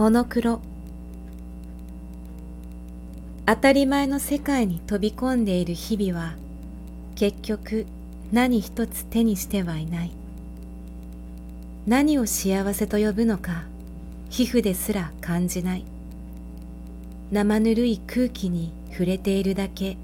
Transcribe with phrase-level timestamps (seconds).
[0.00, 0.62] モノクロ。
[3.44, 6.36] 当たり前の世界に飛び込んでいる日々は
[7.16, 7.84] 結局
[8.32, 10.12] 何一つ手にしてはいない。
[11.86, 13.64] 何を幸せと呼ぶのか
[14.30, 15.84] 皮膚ですら感じない。
[17.30, 19.98] 生ぬるい空気に触れているだけ。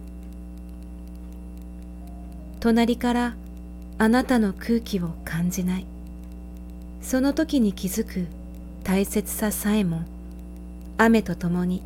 [2.61, 3.35] 隣から
[3.97, 5.87] あなたの空気を感じない。
[7.01, 8.27] その時に気づく
[8.87, 10.03] 大切ささえも
[10.97, 11.83] 雨とともに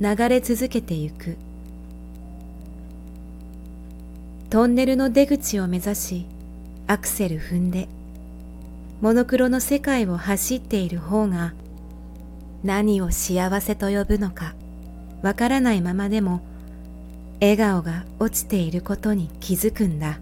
[0.00, 1.36] 流れ続けてゆく。
[4.48, 6.26] トンネルの出口を目指し
[6.86, 7.88] アクセル踏んで
[9.00, 11.52] モノクロの世界を走っている方が
[12.62, 14.54] 何を幸せと呼ぶのか
[15.22, 16.42] わからないままでも
[17.40, 20.20] 笑顔が落ちていることに気づくんだ。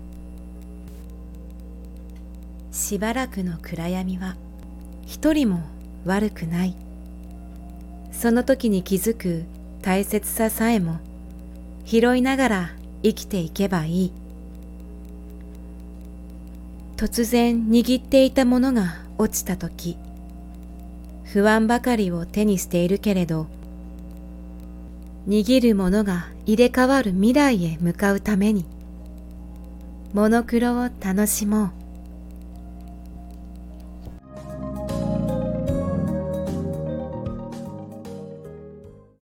[2.72, 4.36] しばらくの暗闇は
[5.04, 5.73] 一人も
[6.04, 6.74] 悪くない。
[8.12, 9.44] その時に気づく
[9.82, 10.98] 大切ささえも
[11.84, 12.70] 拾いながら
[13.02, 14.12] 生きていけばいい。
[16.96, 19.98] 突然握っていたものが落ちた時
[21.24, 23.48] 不安ばかりを手にしているけれど
[25.26, 28.64] 握るものが入れ替わる未来へ向かうために
[30.12, 31.83] モノクロを楽しもう。